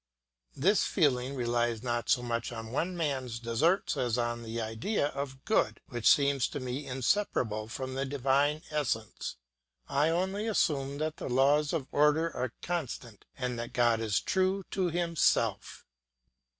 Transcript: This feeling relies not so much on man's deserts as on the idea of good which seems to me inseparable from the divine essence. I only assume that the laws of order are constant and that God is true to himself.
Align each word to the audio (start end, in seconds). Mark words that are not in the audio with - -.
This 0.55 0.83
feeling 0.83 1.35
relies 1.35 1.83
not 1.83 2.09
so 2.09 2.23
much 2.23 2.51
on 2.51 2.71
man's 2.97 3.37
deserts 3.37 3.95
as 3.95 4.17
on 4.17 4.41
the 4.41 4.59
idea 4.59 5.09
of 5.09 5.45
good 5.45 5.79
which 5.89 6.07
seems 6.07 6.47
to 6.47 6.59
me 6.59 6.87
inseparable 6.87 7.67
from 7.67 7.93
the 7.93 8.03
divine 8.03 8.63
essence. 8.71 9.35
I 9.87 10.09
only 10.09 10.47
assume 10.47 10.97
that 10.97 11.17
the 11.17 11.29
laws 11.29 11.71
of 11.71 11.85
order 11.91 12.35
are 12.35 12.53
constant 12.63 13.25
and 13.37 13.59
that 13.59 13.73
God 13.73 13.99
is 13.99 14.19
true 14.19 14.63
to 14.71 14.87
himself. 14.89 15.85